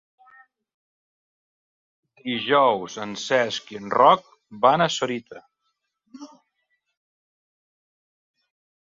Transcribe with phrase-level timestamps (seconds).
[2.29, 4.27] Dijous en Cesc i en Roc
[4.67, 5.45] van a Sorita.